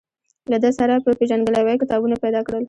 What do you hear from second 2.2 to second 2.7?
پیدا کړل.